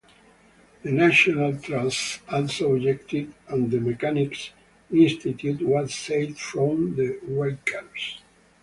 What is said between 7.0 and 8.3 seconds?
wreckers.